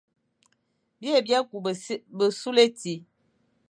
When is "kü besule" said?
1.49-2.61